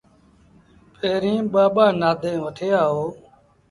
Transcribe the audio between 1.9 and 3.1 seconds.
نآديٚݩ وٺي آئو۔